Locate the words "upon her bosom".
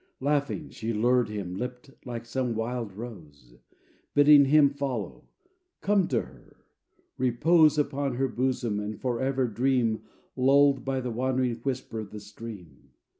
7.77-8.79